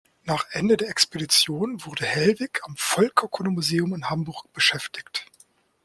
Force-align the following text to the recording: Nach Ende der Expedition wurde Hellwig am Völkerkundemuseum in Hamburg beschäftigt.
Nach 0.23 0.47
Ende 0.49 0.77
der 0.77 0.89
Expedition 0.89 1.85
wurde 1.85 2.07
Hellwig 2.07 2.61
am 2.63 2.75
Völkerkundemuseum 2.75 3.93
in 3.93 4.09
Hamburg 4.09 4.51
beschäftigt. 4.51 5.27